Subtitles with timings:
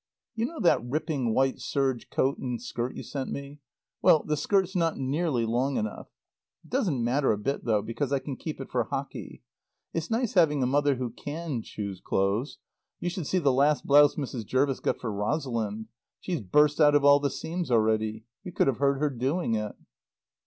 [0.33, 3.59] You know that ripping white serge coat and skirt you sent me?
[4.01, 6.07] Well, the skirt's not nearly long enough.
[6.63, 9.43] It doesn't matter a bit though, because I can keep it for hockey.
[9.93, 12.57] It's nice having a mother who can choose clothes.
[12.99, 14.43] You should see the last blouse Mrs.
[14.43, 15.85] Jervis got for Rosalind.
[16.19, 18.25] She's burst out of all the seams already.
[18.43, 19.75] You could have heard her doing it.